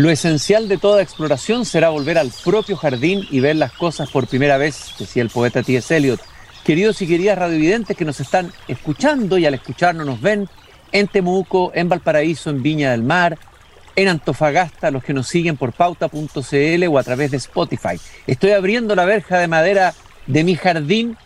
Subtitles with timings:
[0.00, 4.26] Lo esencial de toda exploración será volver al propio jardín y ver las cosas por
[4.26, 5.94] primera vez, decía el poeta T.S.
[5.94, 6.18] Eliot.
[6.64, 10.48] Queridos y queridas radiovidentes que nos están escuchando y al escucharnos nos ven
[10.90, 13.36] en Temuco, en Valparaíso, en Viña del Mar,
[13.94, 18.00] en Antofagasta, los que nos siguen por pauta.cl o a través de Spotify.
[18.26, 19.92] Estoy abriendo la verja de madera
[20.26, 21.18] de mi jardín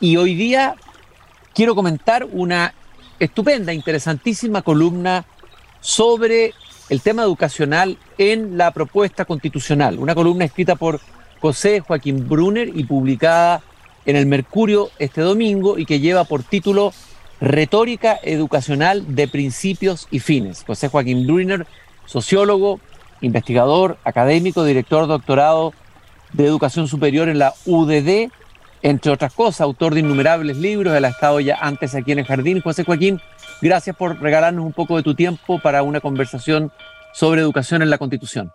[0.00, 0.74] y hoy día
[1.54, 2.74] quiero comentar una
[3.20, 5.24] estupenda, interesantísima columna
[5.80, 6.52] sobre
[6.88, 9.98] el tema educacional en la propuesta constitucional.
[9.98, 11.00] Una columna escrita por
[11.40, 13.62] José Joaquín Brunner y publicada
[14.06, 16.92] en el Mercurio este domingo y que lleva por título
[17.40, 20.64] Retórica Educacional de Principios y Fines.
[20.66, 21.66] José Joaquín Brunner,
[22.06, 22.80] sociólogo,
[23.20, 25.72] investigador, académico, director doctorado
[26.32, 28.30] de Educación Superior en la UDD,
[28.82, 32.26] entre otras cosas, autor de innumerables libros, él ha estado ya antes aquí en el
[32.26, 32.60] jardín.
[32.60, 33.20] José Joaquín,
[33.60, 36.72] gracias por regalarnos un poco de tu tiempo para una conversación
[37.12, 38.52] sobre educación en la Constitución.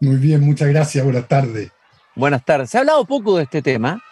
[0.00, 1.70] Muy bien, muchas gracias, buenas tardes.
[2.14, 2.70] Buenas tardes.
[2.70, 4.02] Se ha hablado poco de este tema,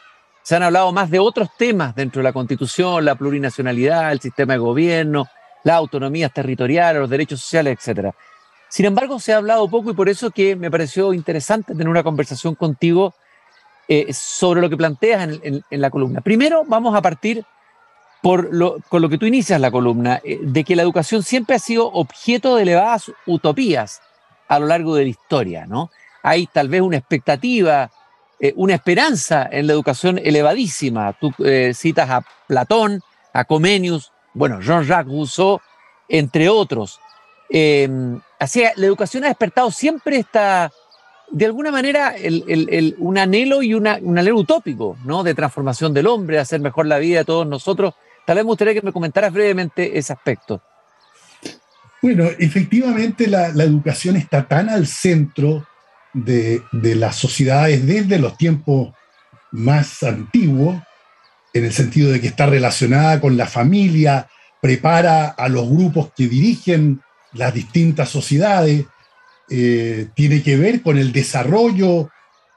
[0.42, 4.54] se han hablado más de otros temas dentro de la Constitución, la plurinacionalidad, el sistema
[4.54, 5.26] de gobierno,
[5.64, 8.14] las autonomías territoriales, los derechos sociales, etc.
[8.68, 12.02] Sin embargo, se ha hablado poco y por eso que me pareció interesante tener una
[12.02, 13.14] conversación contigo
[13.88, 16.20] eh, sobre lo que planteas en, la columna.
[16.20, 17.44] Primero, vamos a partir
[18.22, 21.86] con lo que tú inicias la columna, eh, de que la educación siempre ha sido
[21.86, 24.00] objeto de elevadas utopías
[24.48, 25.90] a lo largo de la historia, ¿no?
[26.22, 27.90] Hay tal vez una expectativa,
[28.40, 31.12] eh, una esperanza en la educación elevadísima.
[31.12, 31.32] Tú
[31.74, 33.02] citas a Platón,
[33.32, 35.60] a Comenius, bueno, Jean-Jacques Rousseau,
[36.08, 37.00] entre otros.
[38.38, 40.70] así, la educación ha despertado siempre esta,
[41.30, 42.14] de alguna manera
[42.98, 45.22] un anhelo y un anhelo utópico, ¿no?
[45.22, 47.94] De transformación del hombre, de hacer mejor la vida de todos nosotros.
[48.28, 50.60] Tal vez me gustaría que me comentaras brevemente ese aspecto.
[52.02, 55.66] Bueno, efectivamente la, educación está tan al centro
[56.12, 58.92] de, las sociedades desde los tiempos
[59.50, 60.76] más antiguos,
[61.54, 64.28] en el sentido de que está relacionada con la familia,
[64.60, 67.00] prepara a los grupos que dirigen
[67.32, 68.84] las distintas sociedades,
[69.48, 72.10] eh, tiene que ver con el desarrollo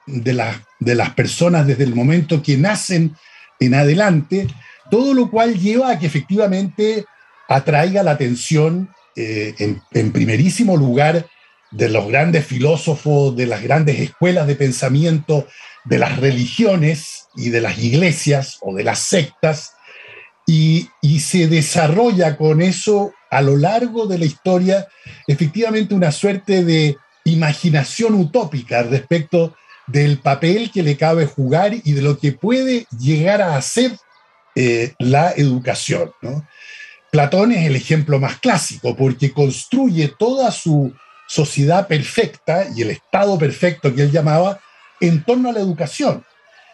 [0.05, 3.15] de, de las personas desde el momento que nacen
[3.61, 4.47] en adelante,
[4.91, 7.05] todo lo cual lleva a que efectivamente
[7.47, 9.55] atraiga la atención eh,
[9.91, 11.25] en, primerísimo lugar
[11.71, 15.47] de los grandes filósofos, de las grandes escuelas de pensamiento,
[15.85, 19.73] de las religiones y de las iglesias o de las sectas,
[20.45, 24.87] y, y se desarrolla con eso a lo largo de la historia
[25.27, 29.55] efectivamente una suerte de imaginación utópica respecto
[29.87, 33.91] del papel que le cabe jugar y de lo que puede llegar a hacer
[34.55, 36.11] eh, la educación.
[37.11, 40.93] Platón es el ejemplo más clásico porque construye toda su
[41.27, 44.59] sociedad perfecta y el estado perfecto que él llamaba
[44.99, 46.23] en torno a la educación.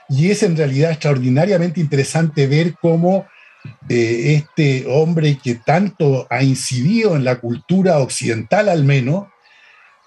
[0.09, 3.27] Y es en realidad extraordinariamente interesante ver cómo
[3.81, 9.27] de este hombre que tanto ha incidido en la cultura occidental al menos,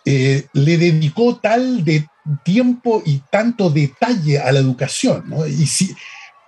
[0.04, 2.06] eh, le dedicó tal de
[2.44, 5.94] tiempo y tanto detalle a la educación, y si,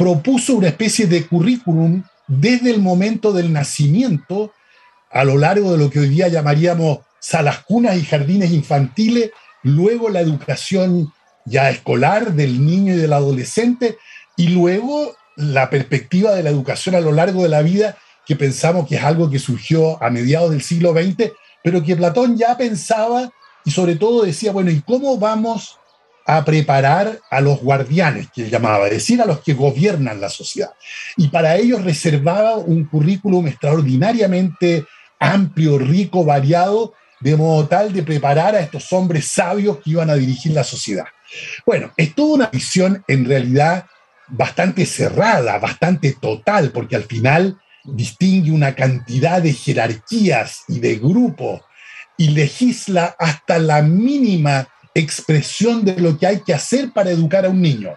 [0.02, 4.52] propuso una especie de currículum desde el momento del nacimiento
[5.12, 9.30] a lo largo de lo que hoy día llamaríamos salas cunas y jardines infantiles,
[9.62, 11.12] luego la educación
[11.44, 13.96] ya escolar del niño y del adolescente,
[14.36, 17.96] y luego la perspectiva de la educación a lo largo de la vida,
[18.26, 21.30] que pensamos que es algo que surgió a mediados del siglo XX,
[21.62, 23.30] pero que Platón ya pensaba
[23.64, 25.78] y sobre todo decía, bueno, ¿y cómo vamos
[26.26, 30.28] a preparar a los guardianes, que él llamaba, es decir, a los que gobiernan la
[30.28, 30.70] sociedad?
[31.16, 34.84] Y para ello reservaba un currículum extraordinariamente
[35.18, 40.14] amplio, rico, variado, de modo tal de preparar a estos hombres sabios que iban a
[40.14, 41.06] dirigir la sociedad.
[41.64, 43.86] Bueno, es toda una visión en realidad
[44.28, 51.62] bastante cerrada, bastante total, porque al final distingue una cantidad de jerarquías y de grupos
[52.16, 57.50] y legisla hasta la mínima expresión de lo que hay que hacer para educar a
[57.50, 57.94] un niño.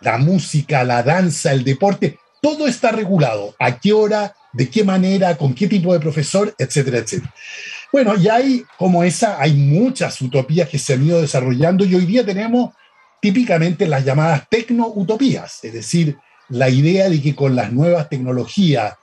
[0.00, 3.54] La música, la danza, el deporte, todo está regulado.
[3.58, 4.34] ¿A qué hora?
[4.52, 5.36] ¿De qué manera?
[5.36, 6.54] ¿Con qué tipo de profesor?
[6.58, 7.34] Etcétera, etcétera.
[7.92, 12.06] Bueno, y hay como esa, hay muchas utopías que se han ido desarrollando y hoy
[12.06, 12.72] día tenemos
[13.20, 16.16] típicamente las llamadas tecno-utopías, es decir,
[16.48, 18.94] la idea de que con las nuevas tecnologías,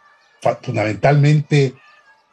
[0.62, 1.74] fundamentalmente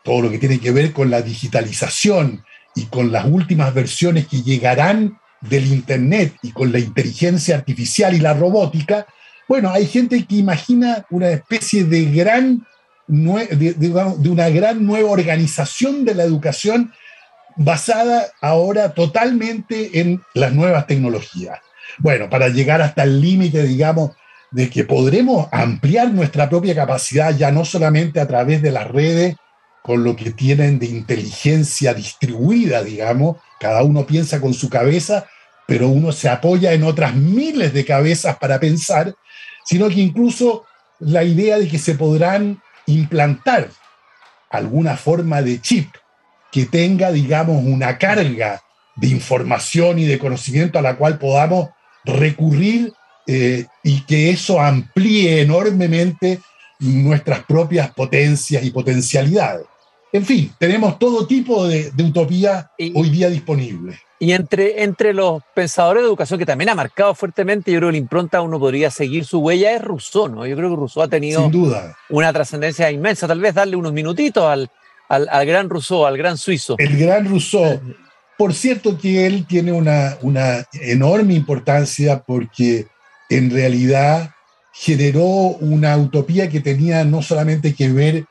[0.05, 2.45] todo lo que tiene que ver con la digitalización
[2.75, 8.21] y con las últimas versiones que llegarán del Internet y con la inteligencia artificial y
[8.21, 9.07] la robótica,
[9.49, 12.67] bueno, hay gente que imagina una especie de gran,
[13.07, 16.93] de, una gran nueva organización de la educación
[17.57, 21.59] basada ahora totalmente en las nuevas tecnologías.
[21.99, 24.13] Bueno, para llegar hasta el límite, digamos,
[24.51, 29.37] de que podremos ampliar nuestra propia capacidad ya no solamente a través de las redes,
[29.83, 35.27] con lo que tienen de inteligencia distribuida, digamos, cada uno piensa con su cabeza,
[35.67, 39.15] pero uno se apoya en otras miles de cabezas para pensar,
[39.65, 40.65] sino que incluso
[41.01, 43.71] la idea de que se podrán implantar
[44.51, 45.89] alguna forma de chip
[46.53, 48.61] que tenga, digamos, una carga
[48.97, 51.71] de información y de conocimiento a la cual podamos
[52.05, 52.93] recurrir
[53.27, 56.41] eh, y que eso amplíe enormemente
[56.81, 59.72] nuestras propias potencias y potencialidades.
[60.13, 63.99] En fin, tenemos todo tipo de, utopía hoy día disponible.
[64.19, 67.93] Y entre, entre los pensadores de educación que también ha marcado fuertemente, yo creo que
[67.93, 70.47] la impronta uno podría seguir su huella es Rousseau, ¿no?
[70.47, 71.51] Yo creo que Rousseau ha tenido
[72.11, 73.27] una trascendencia inmensa.
[73.27, 74.71] Tal vez darle unos minutitos al,
[75.09, 76.77] al, gran Rousseau, al gran suizo.
[76.79, 77.81] El gran Rousseau.
[78.37, 82.87] Por cierto que él tiene una, una enorme importancia porque
[83.29, 84.31] en realidad
[84.73, 88.25] generó una utopía que tenía no solamente que ver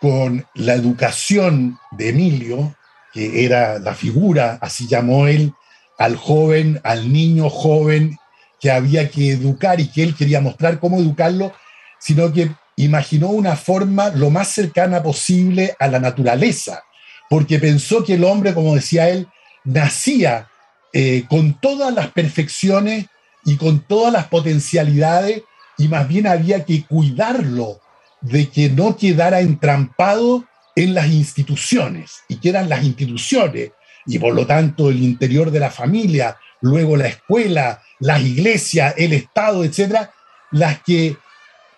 [0.00, 2.74] con la educación de Emilio,
[3.12, 5.52] que era la figura, así llamó él,
[5.98, 8.16] al joven, al niño joven
[8.60, 11.52] que había que educar y que él quería mostrar cómo educarlo,
[11.98, 16.82] sino que imaginó una forma lo más cercana posible a la naturaleza,
[17.28, 19.28] porque pensó que el hombre, como decía él,
[19.64, 20.48] nacía
[20.92, 23.06] eh, con todas las perfecciones
[23.44, 25.42] y con todas las potencialidades
[25.78, 27.80] y más bien había que cuidarlo
[28.20, 30.44] de que no quedara entrampado
[30.76, 33.72] en las instituciones y que eran las instituciones
[34.06, 39.12] y por lo tanto el interior de la familia, luego la escuela, las iglesias, el
[39.12, 40.10] Estado, etcétera,
[40.50, 41.16] las que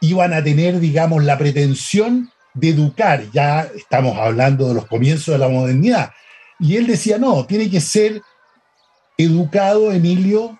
[0.01, 3.25] iban a tener, digamos, la pretensión de educar.
[3.33, 6.13] Ya estamos hablando de los comienzos de la modernidad.
[6.59, 8.21] Y él decía, no, tiene que ser
[9.17, 10.59] educado, Emilio,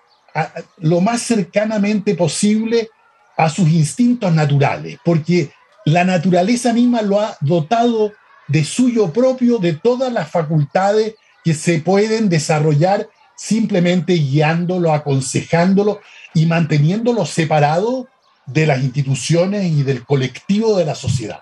[0.77, 2.89] lo más cercanamente posible
[3.37, 5.51] a sus instintos naturales, porque
[5.85, 8.13] la naturaleza misma lo ha dotado
[8.47, 15.99] de suyo propio, de todas las facultades que se pueden desarrollar simplemente guiándolo, aconsejándolo
[16.33, 18.07] y manteniéndolo separado
[18.45, 21.39] de las instituciones y del colectivo de la sociedad.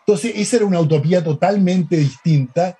[0.00, 2.78] Entonces, esa era una utopía totalmente distinta.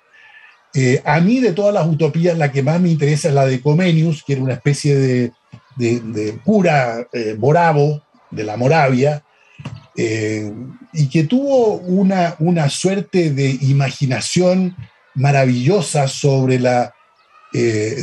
[0.73, 3.61] Eh, a mí, de todas las utopías, la que más me interesa es la de
[3.61, 5.31] Comenius, que era una especie de,
[5.75, 9.23] de, cura eh, moravo de la Moravia,
[9.95, 10.51] eh,
[10.93, 14.75] y que tuvo una, una suerte de imaginación
[15.15, 16.93] maravillosa sobre la,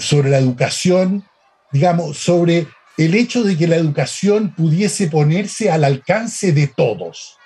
[0.01, 1.25] sobre la educación,
[1.73, 7.37] digamos, sobre el hecho de que la educación pudiese ponerse al alcance de todos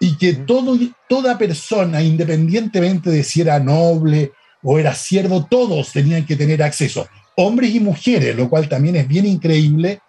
[0.00, 0.78] y que todo,
[1.08, 7.06] toda persona, independientemente de si era noble o era siervo, todos tenían que tener acceso,
[7.36, 10.00] hombres y mujeres, lo cual también es bien increíble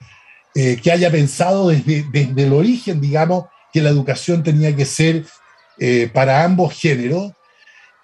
[0.56, 3.46] eh, que haya pensado desde, desde, el origen, digamos,
[3.76, 5.26] que la educación tenía que ser
[5.80, 7.34] eh, para ambos géneros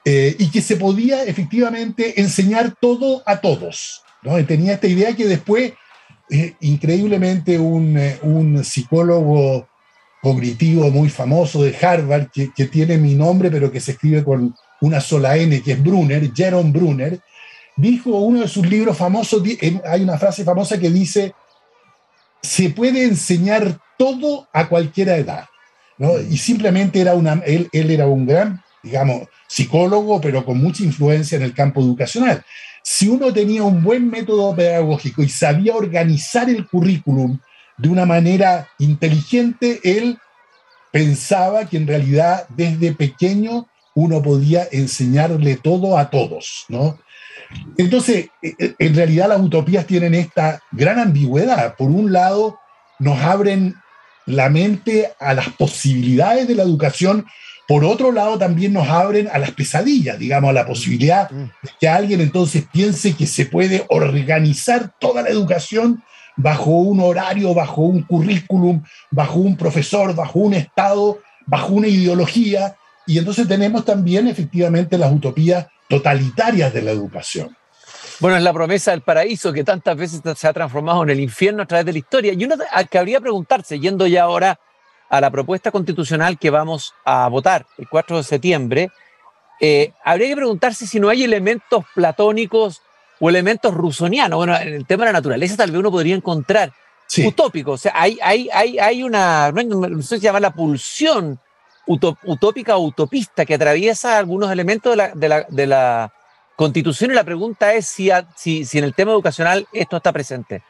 [0.04, 4.04] eh, y que se podía efectivamente enseñar todo a todos.
[4.22, 4.46] ¿no?
[4.46, 5.72] tenía esta idea que después
[6.60, 9.70] increíblemente un, eh, un, psicólogo
[10.22, 14.54] cognitivo muy famoso de Harvard, que, que, tiene mi nombre, pero que se escribe con
[14.82, 17.18] una sola N, que es Brunner, Jerome Brunner,
[17.78, 19.42] dijo uno de sus libros famosos,
[19.86, 21.34] hay una frase famosa que dice,
[22.42, 25.46] se puede enseñar todo a cualquier edad.
[26.30, 31.36] Y simplemente era una, él, él era un gran, digamos, psicólogo, pero con mucha influencia
[31.36, 32.44] en el campo educacional
[32.84, 37.40] si uno tenía un buen método pedagógico y sabía organizar el currículum
[37.78, 40.18] de una manera inteligente, él
[40.92, 47.00] pensaba que en realidad desde pequeño uno podía enseñarle todo a todos, ¿no?
[47.78, 51.76] Entonces, en realidad las utopías tienen esta gran ambigüedad.
[51.76, 52.58] Por un lado,
[53.00, 53.76] nos abren
[54.26, 57.26] la mente a las posibilidades de la educación
[57.72, 61.44] por otro lado, también nos abren a las pesadillas, digamos, a la posibilidad mm.
[61.44, 66.04] de que alguien entonces piense que se puede organizar toda la educación
[66.36, 72.76] bajo un horario, bajo un currículum, bajo un profesor, bajo un Estado, bajo una ideología.
[73.08, 77.56] Y entonces tenemos también efectivamente las utopías totalitarias de la educación.
[78.22, 81.64] Bueno, es la promesa del paraíso que tantas veces se ha transformado en el infierno
[81.64, 82.34] a través de la historia.
[82.34, 82.56] Y uno
[82.88, 84.60] que habría preguntarse, yendo ya ahora
[85.10, 88.90] a la propuesta constitucional que vamos a votar el 4 de septiembre,
[89.60, 92.84] eh, habría que preguntarse si no hay elementos platónicos
[93.20, 94.38] o elementos rusonianos.
[94.38, 96.72] Bueno, en el tema de la naturaleza tal vez uno podría encontrar
[97.26, 97.74] utópicos.
[97.74, 101.40] O sea, hay, hay, hay, hay una, no sé si se llama la pulsión
[101.88, 106.14] utópica o utopista que atraviesa algunos elementos de la, de la, de la
[106.62, 110.62] constitución y la pregunta es si, si, en el tema educacional esto está presente.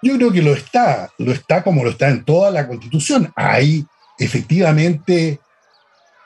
[0.00, 3.30] Yo creo que lo está, lo está como lo está en toda la constitución.
[3.36, 3.84] Hay
[4.18, 5.38] efectivamente,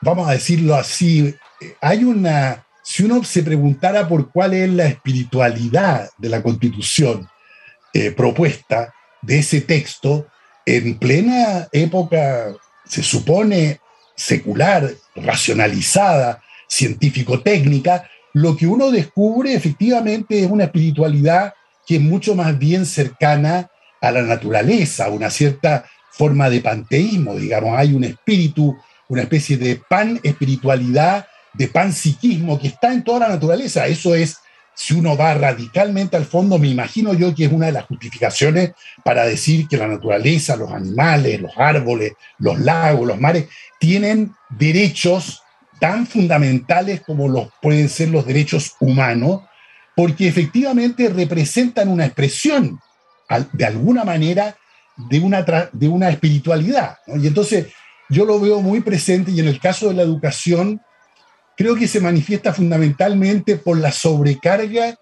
[0.01, 1.35] vamos a decirlo así,
[1.81, 7.27] hay una, si uno se preguntara por cuál es la espiritualidad de la constitución
[7.93, 10.27] eh, propuesta de ese texto,
[10.65, 13.81] en plena época, se supone,
[14.15, 21.53] secular, racionalizada, científico-técnica, lo que uno descubre efectivamente es una espiritualidad
[21.87, 23.69] que es mucho más bien cercana
[24.01, 28.75] a la naturaleza, una cierta forma de panteísmo, digamos, hay un espíritu,
[29.07, 33.87] una especie de pan espiritualidad, de pan psiquismo que está en toda la naturaleza.
[33.87, 34.35] Eso es,
[34.73, 38.71] si uno va radicalmente al fondo, me imagino yo que es una de las justificaciones
[39.05, 43.47] para decir que la naturaleza, los animales, los árboles, los lagos, los mares,
[43.79, 45.41] tienen derechos
[45.79, 49.41] tan fundamentales como los pueden ser los derechos humanos,
[49.95, 52.79] porque efectivamente representan una expresión,
[53.53, 54.55] de alguna manera,
[54.97, 56.97] de una, de una espiritualidad.
[57.07, 57.67] Y entonces
[58.09, 60.81] yo lo veo muy presente y en el caso de la educación,
[61.57, 64.97] creo que se manifiesta fundamentalmente por la sobrecarga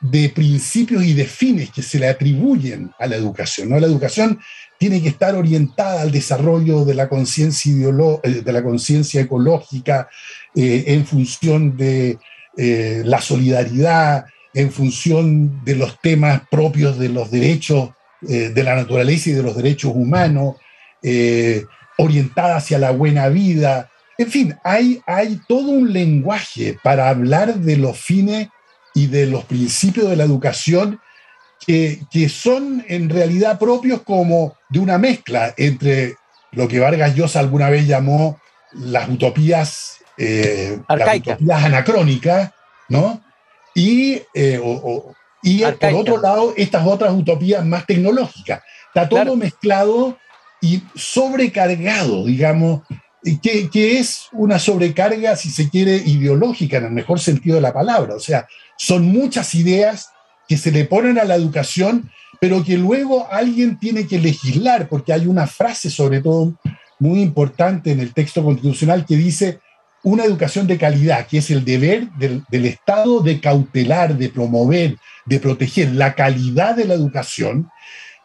[0.00, 3.68] de principios y de fines que se le atribuyen a la educación.
[3.68, 3.80] ¿no?
[3.80, 4.38] La educación
[4.78, 7.72] tiene que estar orientada al desarrollo de la conciencia
[8.24, 10.08] eh, ecológica
[10.54, 12.18] eh, en función de
[12.56, 19.30] eh, la solidaridad, en función de los temas propios de los derechos de la naturaleza
[19.30, 20.56] y de los derechos humanos,
[21.98, 23.92] orientada hacia la buena vida.
[24.16, 25.00] En fin, hay
[25.46, 28.48] todo un lenguaje para hablar de los fines
[28.92, 30.98] y de los principios de la educación
[31.66, 36.16] que, que, son en realidad propios como de una mezcla entre
[36.52, 38.40] lo que Vargas Llosa alguna vez llamó
[38.72, 42.52] las utopías, eh, anacrónicas,
[42.88, 43.22] ¿no?
[43.74, 44.60] Y, eh,
[45.42, 48.62] y por otro lado, estas otras utopías más tecnológicas.
[48.88, 50.18] Está todo mezclado
[50.60, 52.82] y sobrecargado, digamos,
[53.42, 57.72] que, que, es una sobrecarga, si se quiere, ideológica en el mejor sentido de la
[57.72, 58.16] palabra.
[58.16, 60.10] O sea, son muchas ideas
[60.48, 65.12] que se le ponen a la educación, pero que luego alguien tiene que legislar, porque
[65.12, 66.54] hay una frase sobre todo
[66.98, 69.60] muy importante en el texto constitucional que dice
[70.02, 74.96] una educación de calidad, que es el deber del, del Estado de cautelar, de promover,
[75.26, 77.68] de proteger la calidad de la educación,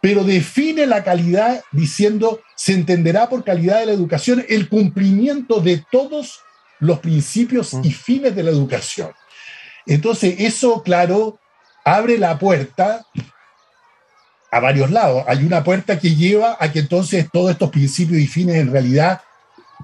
[0.01, 5.83] pero define la calidad diciendo, se entenderá por calidad de la educación el cumplimiento de
[5.91, 6.39] todos
[6.79, 9.11] los principios y fines de la educación.
[9.85, 11.39] Entonces, eso, claro,
[11.83, 13.05] abre la puerta
[14.51, 15.23] a varios lados.
[15.27, 19.21] Hay una puerta que lleva a que entonces todos estos principios y fines en realidad,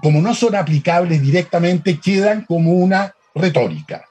[0.02, 4.04] como no son aplicables directamente, quedan como una retórica.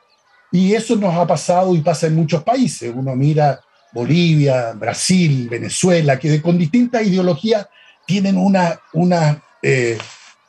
[0.51, 2.91] Y eso nos ha pasado y pasa en muchos países.
[2.93, 3.61] Uno mira
[3.93, 7.67] Bolivia, Brasil, Venezuela, que con distintas ideologías
[8.05, 9.97] tienen una, una eh,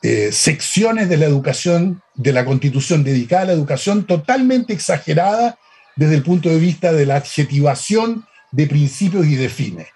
[0.03, 5.59] eh, secciones de la educación, de la constitución dedicada a la educación totalmente exagerada
[5.97, 9.89] desde el punto de vista de la adjetivación de principios y de fines.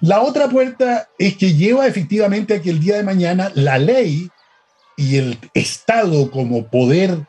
[0.00, 4.30] La otra puerta es que lleva efectivamente a que el día de mañana la ley
[4.96, 7.26] y el Estado como poder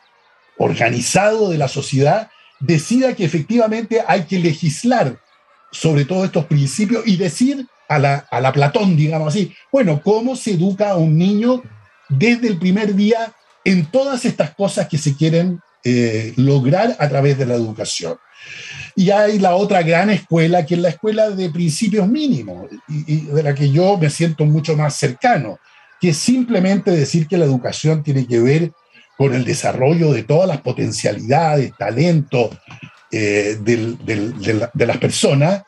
[0.57, 2.29] organizado de la sociedad
[2.59, 5.19] decida que efectivamente hay que legislar
[5.71, 10.35] sobre todos estos principios y decir a la, a la Platón, digamos así, bueno, ¿cómo
[10.35, 11.63] se educa a un niño
[12.09, 17.37] desde el primer día en todas estas cosas que se quieren eh, lograr a través
[17.37, 18.17] de la educación?
[18.95, 23.43] Y hay la otra gran escuela, que es la escuela de principios mínimos, y, de
[23.43, 25.59] la que yo me siento mucho más cercano,
[26.01, 28.71] que es simplemente decir que la educación tiene que ver
[29.17, 32.57] con el desarrollo de todas las potencialidades, talentos,
[33.11, 35.63] eh, de, las personas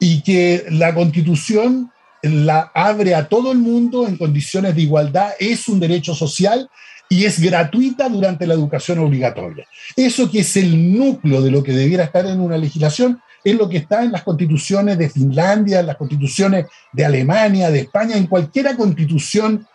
[0.00, 1.90] y que la constitución
[2.22, 6.68] la abre a todo el mundo en condiciones de igualdad, es un derecho social
[7.12, 9.66] y es gratuita durante la educación obligatoria.
[9.96, 13.68] Eso que es el núcleo de lo que debiera estar en una legislación es lo
[13.68, 18.28] que está en las constituciones de Finlandia, en las constituciones de Alemania, de España, en
[18.28, 19.66] cualquiera constitución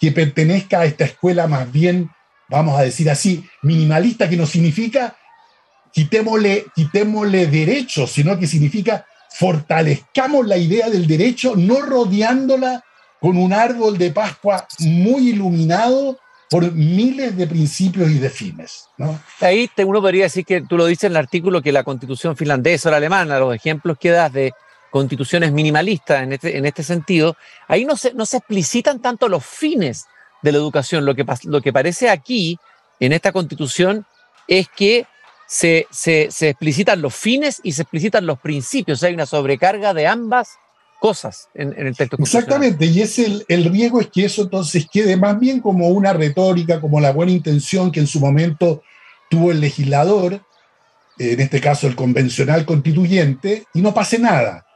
[0.00, 2.10] que pertenezca a esta escuela más bien,
[2.48, 5.16] vamos a decir así, minimalista, que no significa
[5.92, 12.82] quitémosle, quitémosle derechos, sino que significa fortalezcamos la idea del derecho, no rodeándola
[13.20, 16.18] con un árbol de Pascua muy iluminado
[16.50, 18.88] por miles de principios y de fines.
[18.98, 19.18] ¿no?
[19.40, 22.88] Ahí uno podría decir que tú lo dices en el artículo que la constitución finlandesa
[22.88, 24.52] o la alemana, los ejemplos que das de
[24.90, 27.36] constituciones minimalistas en este, en este sentido,
[27.68, 30.06] ahí no se, no se explicitan tanto los fines
[30.42, 31.04] de la educación.
[31.04, 32.58] Lo que, lo que parece aquí,
[32.98, 34.04] en esta constitución,
[34.48, 35.06] es que
[35.46, 39.02] se, se, explicitan los fines y se explicitan los principios.
[39.04, 40.58] Hay una sobrecarga de ambas
[41.00, 42.16] cosas en, el texto.
[42.20, 46.12] Exactamente, y es el, el, riesgo es que eso entonces quede más bien como una
[46.12, 48.82] retórica, como la buena intención que en su momento
[49.28, 50.40] tuvo el legislador,
[51.18, 54.66] en este caso el convencional constituyente, y no pase nada.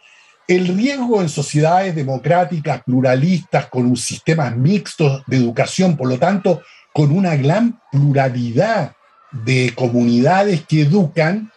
[0.47, 6.63] El riesgo en sociedades democráticas, pluralistas, con un sistema mixto de educación, por lo tanto,
[6.93, 8.95] con una gran pluralidad
[9.33, 11.51] de comunidades que educan,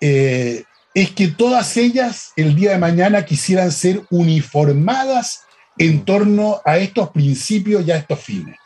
[0.00, 5.42] eh, es que todas ellas el día de mañana quisieran ser uniformadas
[5.78, 8.56] en torno a estos principios y a estos fines.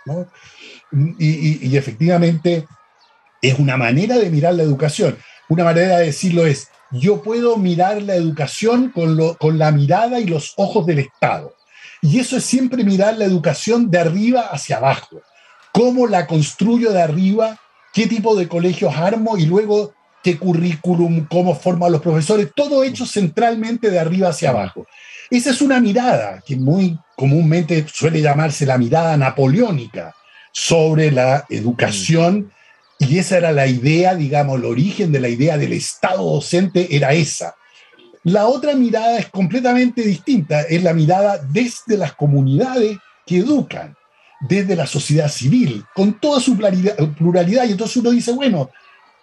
[1.19, 2.67] Y, y, efectivamente
[3.43, 5.17] es una manera de mirar la educación.
[5.49, 10.21] Una manera de decirlo es, yo puedo mirar la educación con, lo, con la mirada
[10.21, 11.55] y los ojos del Estado.
[12.03, 15.21] Y eso es siempre mirar la educación de arriba hacia abajo.
[15.73, 17.59] Cómo la construyo de arriba,
[17.93, 19.93] qué tipo de colegios armo y luego
[20.27, 24.85] qué currículum, cómo forman los profesores, todo hecho centralmente de arriba hacia abajo.
[25.31, 30.17] Esa es una mirada que muy comúnmente suele llamarse la mirada napoleónica
[30.51, 32.51] sobre la educación
[32.99, 37.13] y esa era la idea, digamos, el origen de la idea del Estado docente era
[37.13, 37.55] esa.
[38.25, 43.95] La otra mirada es completamente distinta, es la mirada desde las comunidades que educan,
[44.41, 47.65] desde la sociedad civil, con toda su pluralidad.
[47.69, 48.71] Y entonces uno dice, bueno,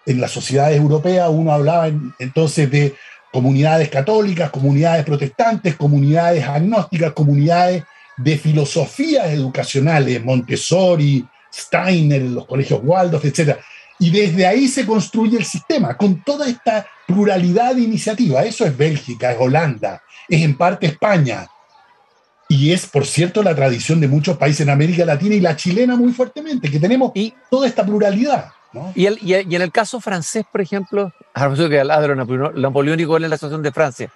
[0.05, 2.95] en las sociedades europeas uno hablaba entonces de
[3.31, 7.83] comunidades católicas, comunidades protestantes, comunidades agnósticas, comunidades
[8.17, 13.57] de filosofías educacionales, Montessori, Steiner, los colegios Waldorf, etc.
[14.00, 18.43] Y desde ahí se construye el sistema, con toda esta pluralidad de iniciativa.
[18.43, 21.48] Eso es Bélgica, es Holanda, es en parte España.
[22.50, 25.95] Y es, por cierto, la tradición de muchos países en América Latina y la chilena
[25.95, 28.50] muy fuertemente, que tenemos y, toda esta pluralidad.
[28.96, 33.62] Y, y, en el caso francés, por ejemplo, que al lado napoleónico en la situación
[33.62, 34.12] de Francia.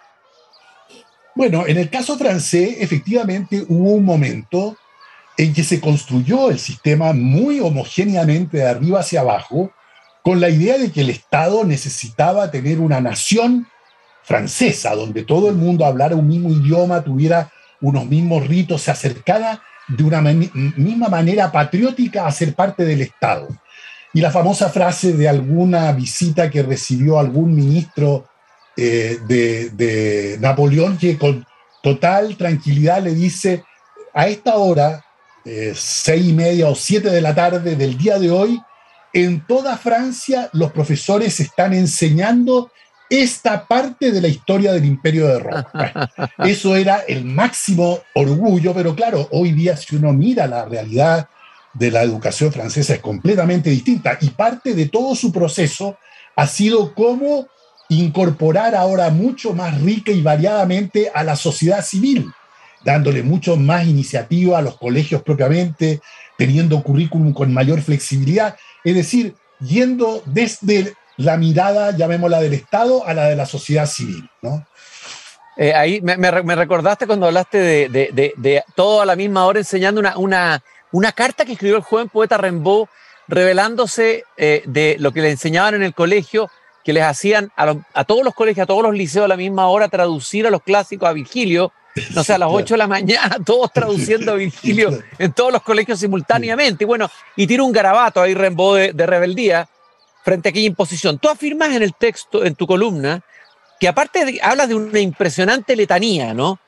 [1.36, 4.76] Bueno, en el caso francés, efectivamente hubo un momento
[5.38, 9.72] en que se construyó el sistema muy homogéneamente de arriba hacia abajo,
[10.24, 13.68] con la idea de que el Estado necesitaba tener una nación
[14.24, 19.62] francesa, donde todo el mundo hablara un mismo idioma, tuviera unos mismos ritos, se acercara
[19.88, 23.48] de una misma manera patriótica a ser parte del Estado.
[24.18, 28.28] Y la famosa frase de alguna visita que recibió algún ministro
[28.76, 31.46] eh, de, de Napoleón, que con
[31.84, 33.64] total tranquilidad le dice,
[34.16, 35.06] a esta hora
[35.46, 38.60] eh, seis y media o siete de la tarde del día de hoy,
[39.14, 42.72] en toda Francia los profesores están enseñando
[43.12, 46.12] esta parte de la historia del imperio de Roma.
[46.40, 51.30] Eso era el máximo orgullo, pero claro, hoy día si uno mira la realidad
[51.74, 55.98] de la educación francesa es completamente distinta y parte de todo su proceso
[56.36, 57.48] ha sido cómo
[57.90, 62.32] incorporar ahora mucho más rica y variadamente a la sociedad civil
[62.84, 66.00] dándole mucho más iniciativa a los colegios propiamente,
[66.38, 73.14] teniendo currículum con mayor flexibilidad, es decir, yendo desde la mirada, llamémosla del Estado, a
[73.14, 74.30] la de la sociedad civil.
[74.42, 74.66] ¿no?
[75.58, 76.16] Eh, ahí me,
[76.56, 81.78] recordaste cuando hablaste de, todo a la misma hora enseñando una, una, carta que escribió
[81.78, 82.88] el joven poeta Rimbaud
[83.28, 86.50] revelándose eh, de lo que le enseñaban en el colegio,
[86.88, 89.90] que les hacían a, todos los colegios, a todos los liceos a la misma hora
[89.90, 91.74] traducir a los clásicos a Virgilio,
[92.14, 95.62] no sé, a las 8 de la mañana, todos traduciendo a Virgilio en todos los
[95.64, 96.86] colegios simultáneamente.
[96.86, 99.68] Y bueno, y tira un garabato ahí Rembo de, rebeldía
[100.24, 101.20] frente a aquella imposición.
[101.20, 103.22] Tú afirmas en el texto, en tu columna,
[103.82, 106.60] que aparte de, hablas de una impresionante letanía, ¿no?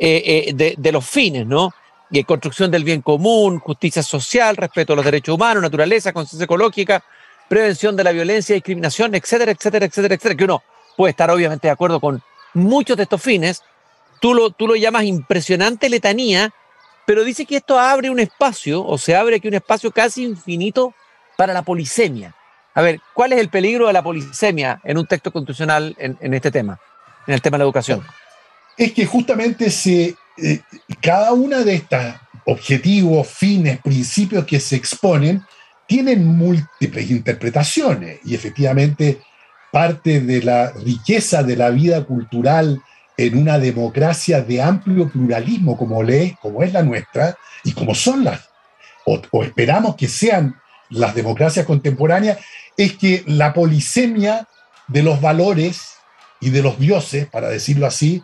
[0.00, 1.72] Eh, eh, de, los fines, ¿no?
[2.10, 7.04] Y construcción del bien común, justicia social, respeto a los derechos humanos, naturaleza, conciencia ecológica,
[7.48, 10.62] prevención de la violencia, discriminación, etcétera, etcétera, etcétera, etcétera, que uno
[10.96, 12.22] puede estar obviamente de acuerdo con
[12.54, 13.62] muchos de estos fines,
[14.20, 16.52] tú lo, tú lo llamas impresionante letanía,
[17.06, 20.94] pero dice que esto abre un espacio, o se abre aquí un espacio casi infinito
[21.36, 22.34] para la polisemia.
[22.74, 26.50] A ver, ¿cuál es el peligro de la polisemia en un texto constitucional en, este
[26.50, 26.78] tema,
[27.26, 28.04] en el tema de la educación?
[28.76, 30.60] Es que justamente se, eh,
[31.00, 32.02] cada una de estos
[32.46, 35.42] objetivos, fines, principios que se exponen,
[35.86, 39.20] tienen múltiples interpretaciones y efectivamente
[39.72, 42.82] parte de la riqueza de la vida cultural
[43.16, 48.24] en una democracia de amplio pluralismo como, le, como es la nuestra y como son
[48.24, 48.48] las,
[49.04, 50.56] o, esperamos que sean
[50.90, 52.38] las democracias contemporáneas,
[52.76, 54.46] es que la polisemia
[54.86, 55.96] de los valores
[56.40, 58.22] y de los dioses, para decirlo así,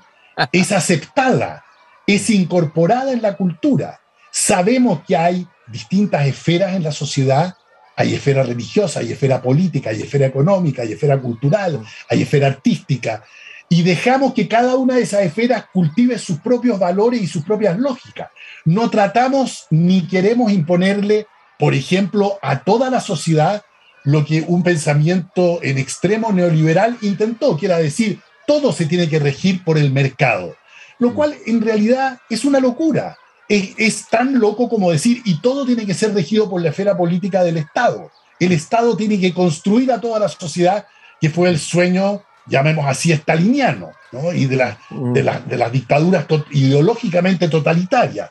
[0.53, 1.64] es aceptada,
[2.07, 4.01] es incorporada en la cultura.
[4.31, 7.55] Sabemos que hay distintas esferas en la sociedad
[7.97, 13.23] hay esfera religiosa, hay esfera política, hay esfera económica, hay esfera cultural, hay esfera artística.
[13.69, 17.79] Y dejamos que cada una de esas esferas cultive sus propios valores y sus propias
[17.79, 18.31] lógicas.
[18.65, 21.27] No tratamos ni queremos imponerle,
[21.59, 23.63] por ejemplo, a toda la sociedad
[24.03, 29.19] lo que un pensamiento en extremo neoliberal intentó, que era decir, todo se tiene que
[29.19, 30.57] regir por el mercado,
[31.05, 31.15] lo mm.
[31.15, 33.17] cual en realidad es una locura.
[33.47, 37.45] Es, tan loco como decir, y todo tiene que ser regido por la esfera política
[37.45, 38.11] del Estado.
[38.41, 40.87] El Estado tiene que construir a toda la sociedad,
[41.21, 43.91] que fue el sueño, llamemos así, estaliniano,
[44.35, 44.57] y de,
[44.91, 48.31] de, de las dictaduras ideológicamente totalitarias.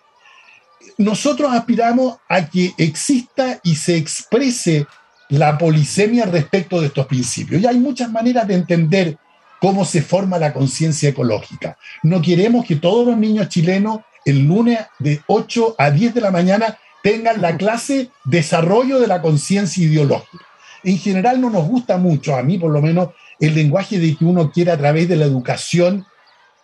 [0.98, 4.88] Nosotros aspiramos a que exista y se exprese
[5.30, 7.62] la polisemia respecto de estos principios.
[7.62, 9.18] Y hay muchas maneras de entender
[9.64, 11.78] cómo se forma la conciencia ecológica.
[12.04, 16.32] No queremos que todos los niños chilenos el lunes de 8 a 10 de la
[16.32, 20.46] mañana tengan la clase desarrollo de la conciencia ideológica.
[20.84, 24.26] En general no nos gusta mucho, a mí por lo menos, el lenguaje de que
[24.26, 26.06] uno quiere a través de la educación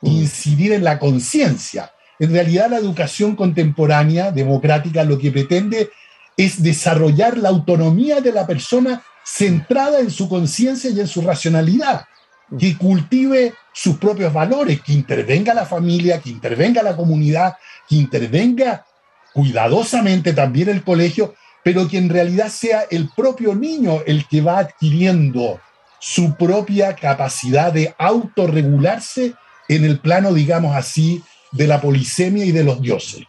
[0.01, 1.93] incidir en la conciencia.
[2.19, 5.89] En realidad la educación contemporánea, democrática, lo que pretende
[6.35, 12.08] es desarrollar la autonomía de la persona centrada en su conciencia y en su racionalidad,
[12.57, 17.55] que cultive sus propios valores, que intervenga la familia, que intervenga la comunidad,
[17.87, 18.85] que intervenga
[19.33, 24.59] cuidadosamente también el colegio, pero que en realidad sea el propio niño el que va
[24.59, 25.59] adquiriendo
[25.99, 29.33] su propia capacidad de autorregularse
[29.67, 33.23] en el plano, digamos así, de la polisemia y de los dioses.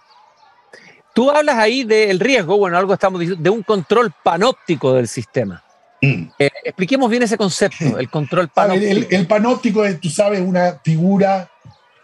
[1.12, 5.62] Tú hablas ahí del riesgo, bueno, algo estamos diciendo, de un control panóptico del sistema.
[6.02, 6.24] Mm.
[6.38, 9.06] Eh, expliquemos bien ese concepto, el control panóptico.
[9.10, 11.50] el, panóptico es, tú sabes, una figura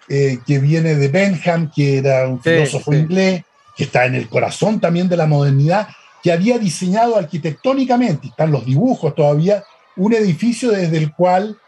[0.09, 3.43] eh, que viene de Benham, que era un filósofo inglés,
[3.77, 5.89] que está en el corazón también de la modernidad,
[6.23, 9.65] que había diseñado arquitectónicamente, están los dibujos todavía,
[9.97, 11.59] un edificio desde el cual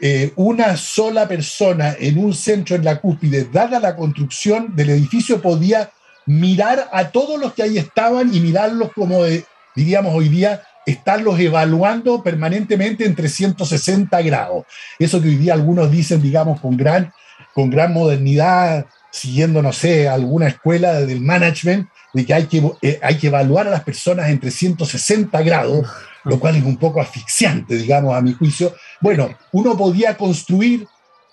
[0.00, 5.40] eh, una sola persona en un centro en la cúspide, dada la construcción del edificio,
[5.40, 5.90] podía
[6.26, 9.22] mirar a todos los que ahí estaban y mirarlos como,
[9.76, 14.64] diríamos hoy día, estarlos evaluando permanentemente en 360 grados.
[14.98, 17.12] Eso que hoy día algunos dicen, digamos, con gran,
[17.54, 22.98] con gran modernidad, siguiendo, no sé, alguna escuela del management, de que hay que, eh,
[23.02, 25.86] hay que evaluar a las personas en 360 grados,
[26.24, 28.74] lo cual es un poco asfixiante, digamos, a mi juicio.
[29.00, 30.86] Bueno, uno podía construir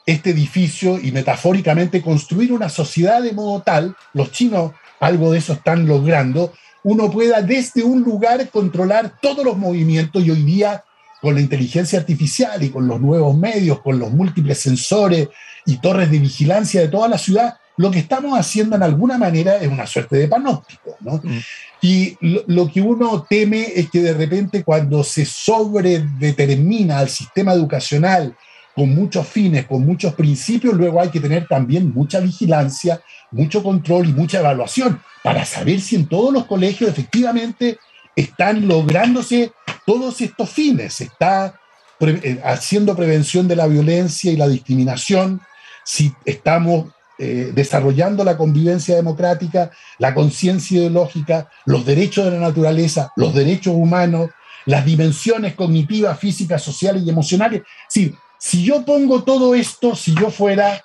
[0.05, 5.53] este edificio y metafóricamente construir una sociedad de modo tal, los chinos algo de eso
[5.53, 10.83] están logrando, uno pueda desde un lugar controlar todos los movimientos y hoy día
[11.21, 15.27] con la inteligencia artificial y con los nuevos medios, con los múltiples sensores
[15.65, 19.57] y torres de vigilancia de toda la ciudad, lo que estamos haciendo en alguna manera
[19.57, 20.95] es una suerte de panóptico.
[21.01, 21.21] ¿no?
[21.23, 21.39] Mm.
[21.81, 27.53] Y lo, lo, que uno teme es que de repente cuando se sobredetermina al sistema
[27.53, 28.35] educacional
[28.75, 33.01] con muchos fines, con muchos principios, luego hay que tener también mucha vigilancia,
[33.31, 37.77] mucho control y mucha evaluación para saber si en todos los colegios efectivamente
[38.15, 39.51] están lográndose
[39.85, 40.93] todos estos fines.
[40.95, 41.59] Se está
[41.99, 45.41] eh, haciendo prevención de la violencia y la discriminación,
[45.83, 53.11] si estamos eh, desarrollando la convivencia democrática, la conciencia ideológica, los derechos de la naturaleza,
[53.17, 54.29] los derechos humanos,
[54.65, 57.63] las dimensiones cognitivas, físicas, sociales y emocionales.
[57.89, 60.83] Sí, si yo pongo todo esto, si yo fuera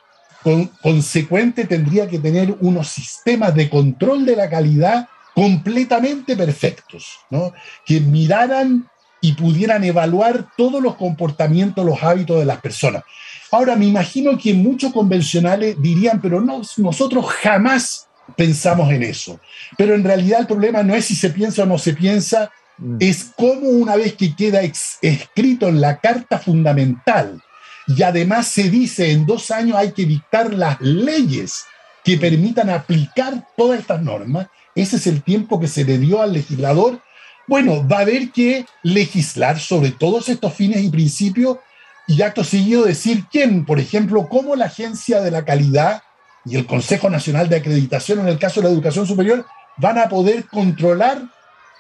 [0.83, 7.53] consecuente, tendría que tener unos sistemas de control de la calidad completamente perfectos, ¿no?
[7.87, 8.89] que miraran
[9.21, 13.05] y pudieran evaluar todos los comportamientos, los hábitos de las personas.
[13.51, 19.41] Ahora, me imagino que muchos convencionales dirían, pero no, nosotros jamás pensamos en eso.
[19.79, 22.97] Pero en realidad el problema no es si se piensa o no se piensa, mm.
[23.01, 27.43] es cómo una vez que queda escrito en la Carta Fundamental
[27.87, 31.65] y además se dice en dos años hay que dictar las leyes
[32.03, 34.49] que permitan aplicar todas estas normas.
[34.75, 37.01] Ese es el tiempo que se le dio al legislador.
[37.47, 41.59] Bueno, va a haber que legislar sobre todos estos fines y principios
[42.07, 46.03] y acto seguido decir quién, por ejemplo, cómo la Agencia de la Calidad
[46.45, 49.47] y el Consejo Nacional de Acreditación en el caso de la educación superior
[49.79, 51.23] van a poder controlar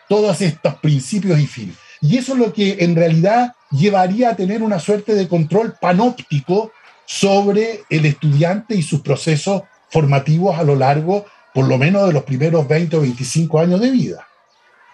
[0.08, 1.76] todos estos principios y fines.
[2.00, 6.72] Y eso es lo que en realidad llevaría a tener una suerte de control panóptico
[7.06, 12.24] sobre el estudiante y sus procesos formativos a lo largo, por lo menos, de los
[12.24, 14.26] primeros 20 o 25 años de vida.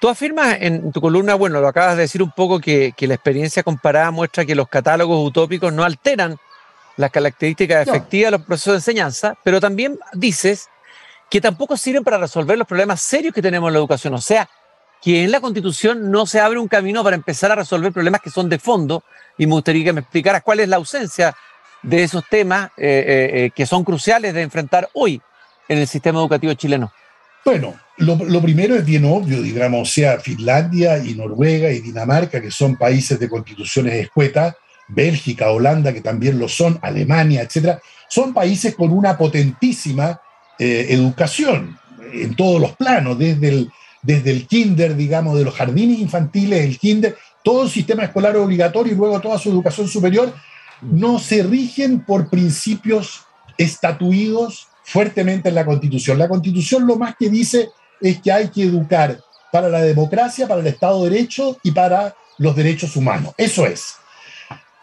[0.00, 3.62] Tú afirmas en tu columna, bueno, lo acabas de decir un poco, que, la experiencia
[3.62, 6.38] comparada muestra que los catálogos utópicos no alteran
[6.96, 10.68] las características efectivas de los procesos de enseñanza, pero también dices
[11.30, 14.14] que tampoco sirven para resolver los problemas serios que tenemos en la educación.
[14.14, 14.48] O sea,
[15.02, 18.30] que en la Constitución no se abre un camino para empezar a resolver problemas que
[18.30, 19.02] son de fondo
[19.38, 21.34] y me gustaría que me explicaras cuál es la ausencia
[21.82, 25.20] de esos temas eh, eh, eh, que son cruciales de enfrentar hoy
[25.68, 26.92] en el sistema educativo chileno.
[27.42, 32.76] Bueno, lo, primero es bien obvio, digamos, sea Finlandia y Noruega y Dinamarca, que son
[32.76, 34.56] países de constituciones escuetas,
[34.88, 40.20] Bélgica, Holanda, que también lo son, Alemania, etcétera, son países con una potentísima
[40.58, 41.78] educación
[42.12, 46.78] en todos los planos, desde el, desde el kinder, digamos, de los jardines infantiles, el
[46.78, 50.32] kinder, todo el sistema escolar obligatorio y luego toda su educación superior,
[50.82, 53.22] no se rigen por principios
[53.58, 56.18] estatuidos fuertemente en la Constitución.
[56.18, 59.20] La Constitución lo más que dice es que hay que educar
[59.52, 63.34] para la democracia, para el Estado de Derecho y para los derechos humanos.
[63.36, 63.96] Eso es.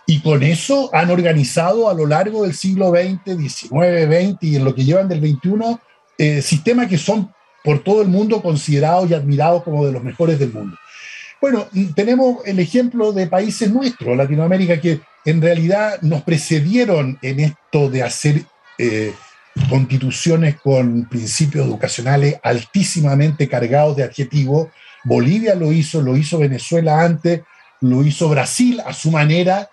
[0.05, 4.63] Y con eso han organizado a lo largo del siglo XX, XIX, XX y en
[4.63, 5.77] lo que llevan del XXI,
[6.17, 7.33] eh, sistemas que son
[7.67, 10.77] por todo el mundo considerados y admirados como de los mejores del mundo.
[11.41, 17.89] Bueno, tenemos el ejemplo de países nuestros, Latinoamérica, que en realidad nos precedieron en esto
[17.89, 18.45] de hacer
[18.77, 19.13] eh,
[19.69, 24.69] constituciones con principios educacionales altísimamente cargados de adjetivos.
[25.03, 27.41] Bolivia lo hizo, lo hizo Venezuela antes,
[27.81, 29.67] lo hizo Brasil a su manera.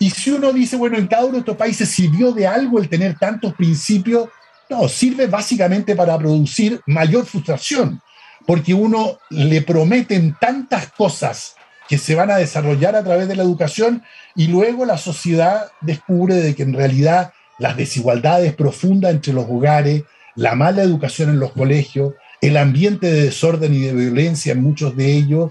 [0.00, 2.88] Y si uno dice, bueno, en cada uno de estos países sirvió de algo el
[2.88, 4.30] tener tantos principios,
[4.70, 8.00] no, sirve básicamente para producir mayor frustración,
[8.46, 11.56] porque uno le prometen tantas cosas
[11.88, 14.04] que se van a desarrollar a través de la educación
[14.36, 20.04] y luego la sociedad descubre de que en realidad las desigualdades profundas entre los hogares,
[20.36, 24.96] la mala educación en los colegios, el ambiente de desorden y de violencia en muchos
[24.96, 25.50] de ellos,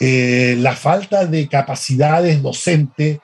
[0.00, 3.20] eh, la falta de capacidades docentes,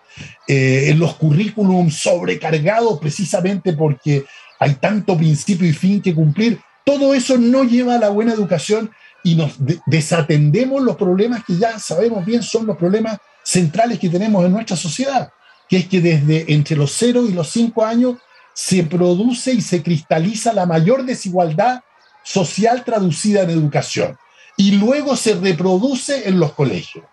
[0.47, 4.25] eh, en los currículums sobrecargados precisamente porque
[4.61, 6.61] hay tanto principio y fin que cumplir.
[6.85, 8.91] Todo eso no lleva a la buena educación
[9.25, 9.55] y nos
[9.87, 14.77] desatendemos los problemas que ya sabemos bien son los problemas centrales que tenemos en nuestra
[14.77, 15.31] sociedad,
[15.69, 18.17] que es que desde entre los 0 y los 5 años
[18.55, 21.81] se produce y se cristaliza la mayor desigualdad
[22.23, 24.17] social traducida en educación
[24.57, 27.05] y luego se reproduce en los colegios.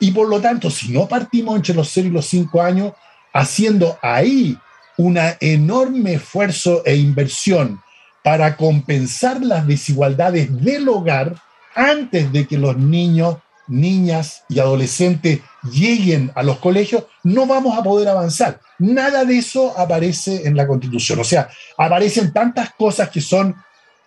[0.00, 2.92] Y por lo tanto, si no partimos entre los 0 y los 5 años,
[3.34, 4.56] haciendo ahí
[4.96, 7.80] un enorme esfuerzo e inversión
[8.22, 11.36] para compensar las desigualdades del hogar
[11.74, 17.82] antes de que los niños, niñas y adolescentes lleguen a los colegios, no vamos a
[17.82, 18.60] poder avanzar.
[18.78, 21.18] Nada de eso aparece en la Constitución.
[21.20, 23.54] O sea, aparecen tantas cosas que son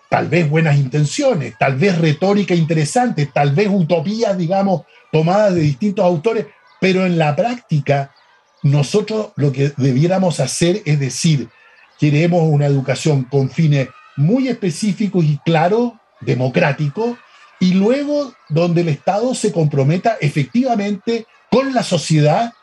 [0.09, 6.05] tal vez buenas intenciones, tal vez retórica interesante, tal vez utopías, digamos, tomadas de distintos
[6.05, 6.45] autores,
[6.79, 8.11] pero en la práctica
[8.63, 11.49] nosotros lo que debiéramos hacer es decir,
[11.99, 17.17] queremos una educación con fines muy específicos y claros, democráticos,
[17.59, 22.53] y luego donde el Estado se comprometa efectivamente con la sociedad,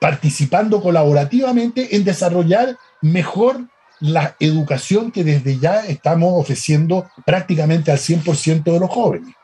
[0.00, 3.66] participando colaborativamente en desarrollar mejor
[4.00, 9.35] la educación que desde ya estamos ofreciendo prácticamente al 100% de los jóvenes.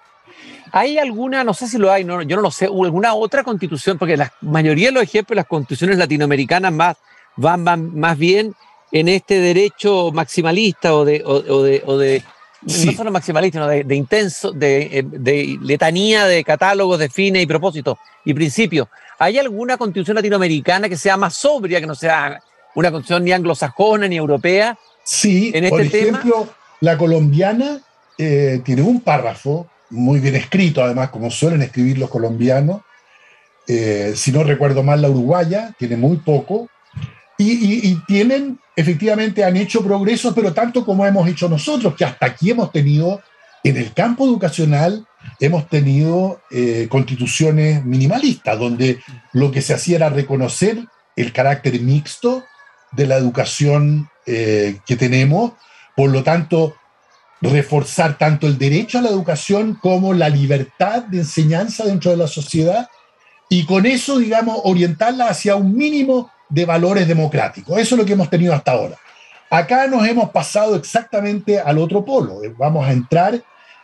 [0.73, 3.99] ¿Hay alguna, no sé si lo hay, no, yo no lo sé, alguna otra constitución?
[3.99, 6.97] Porque la mayoría de los ejemplos, las constituciones latinoamericanas más,
[7.37, 7.63] van,
[7.95, 8.55] más bien
[8.91, 12.23] en este derecho maximalista o de, o, de, o de
[12.63, 17.99] no solo maximalista, sino de, intenso, de, de, letanía de catálogos, de fines y propósitos
[18.25, 18.89] y principios.
[19.19, 22.43] ¿Hay alguna constitución latinoamericana que sea más sobria, que no sea
[22.75, 24.79] una constitución ni anglosajona ni europea?
[25.05, 26.49] Sí, en este por ejemplo,
[26.81, 27.81] la colombiana
[28.17, 32.81] eh, tiene un párrafo muy bien escrito, además, como suelen escribir los colombianos.
[33.69, 36.69] Eh, si no recuerdo mal, la uruguaya tiene muy poco.
[37.39, 42.51] Y, tienen, efectivamente, han hecho progresos, pero tanto como hemos hecho nosotros, que hasta aquí
[42.51, 43.21] hemos tenido,
[43.65, 45.07] en el campo educacional,
[45.41, 49.01] hemos tenido eh, constituciones minimalistas, donde
[49.33, 50.85] lo que se hacía era reconocer
[51.17, 52.45] el carácter mixto
[52.93, 55.53] de la educación eh, que tenemos,
[55.97, 56.77] por lo tanto,
[57.43, 62.29] reforzar tanto el derecho a la educación como la libertad de enseñanza dentro de la
[62.29, 62.89] sociedad
[63.49, 67.79] y con eso, digamos, orientarla hacia un mínimo de valores democráticos.
[67.79, 68.97] Eso es lo que hemos tenido hasta ahora.
[69.51, 72.41] Acá nos hemos pasado exactamente al otro polo.
[72.57, 73.43] Vamos a entrar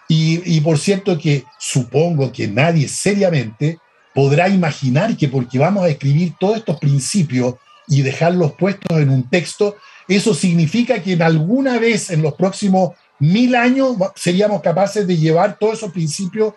[0.09, 3.79] y, y por cierto que supongo que nadie seriamente
[4.15, 9.29] podrá imaginar que porque vamos a escribir todos estos principios y dejarlos puestos en un
[9.29, 9.77] texto,
[10.09, 15.59] eso significa que en alguna vez en los próximos mil años seríamos capaces de llevar
[15.59, 16.55] todos esos principios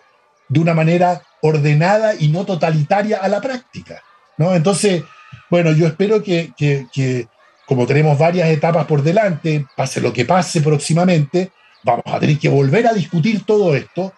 [0.48, 4.02] de una manera ordenada y no totalitaria a la práctica.
[4.36, 4.54] ¿no?
[4.54, 5.02] Entonces,
[5.50, 7.26] bueno, yo espero que, que,
[7.66, 11.50] como tenemos varias etapas por delante, pase lo que pase próximamente,
[11.82, 14.12] vamos a tener que volver a discutir todo esto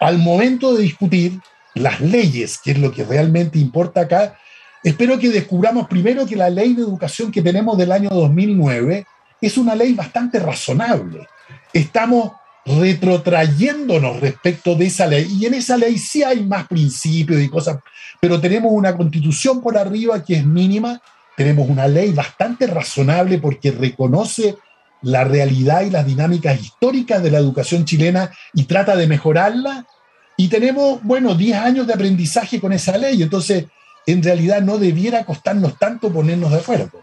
[0.00, 1.38] al momento de discutir
[1.74, 4.38] las leyes, que es lo que realmente importa acá,
[4.82, 9.06] espero que descubramos primero que la ley de educación que tenemos del año 2009
[9.40, 11.26] es una ley bastante razonable.
[11.72, 12.32] Estamos
[12.64, 15.26] retrotrayéndonos respecto de esa ley.
[15.30, 17.78] Y en esa ley sí hay más principios y cosas,
[18.20, 21.00] pero tenemos una constitución por arriba que es mínima,
[21.36, 24.56] tenemos una ley bastante razonable porque reconoce
[25.02, 29.86] la realidad y las dinámicas históricas de la educación chilena y trata de mejorarla.
[30.36, 33.66] Y tenemos, bueno, 10 años de aprendizaje con esa ley, entonces
[34.06, 37.00] en realidad no debiera costarnos tanto ponernos de acuerdo.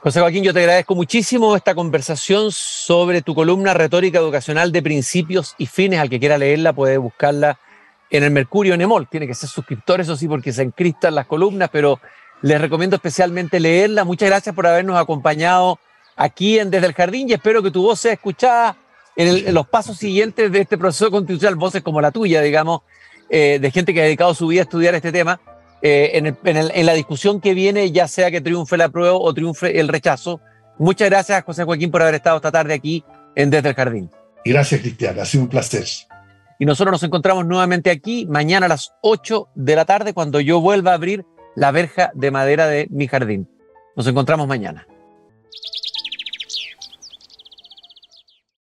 [0.00, 5.56] José Joaquín, yo te agradezco muchísimo esta conversación sobre tu columna retórica educacional de principios
[5.58, 5.98] y fines.
[5.98, 7.58] Al que quiera leerla puede buscarla
[8.08, 9.08] en el Mercurio en Emol.
[9.08, 11.98] Tiene que ser suscriptor, eso sí, porque se encristan las columnas, pero
[12.42, 14.04] les recomiendo especialmente leerla.
[14.04, 15.80] Muchas gracias por habernos acompañado
[16.14, 18.76] aquí en Desde el Jardín y espero que tu voz sea escuchada
[19.16, 22.82] en, los pasos siguientes de este proceso constitucional, voces como la tuya, digamos,
[23.28, 25.40] eh, de gente que ha dedicado su vida a estudiar este tema
[25.82, 29.88] eh, en, la discusión que viene, ya sea que triunfe la prueba o triunfe el
[29.88, 30.40] rechazo.
[30.78, 34.10] Muchas gracias, José Joaquín, por haber estado esta tarde aquí en Desde el Jardín.
[34.44, 35.18] Gracias, Cristian.
[35.18, 35.84] Ha sido un placer.
[36.58, 40.60] Y nosotros nos encontramos nuevamente aquí mañana a las 8 de la tarde cuando yo
[40.60, 43.48] vuelva a abrir la verja de madera de mi jardín.
[43.96, 44.86] Nos encontramos mañana.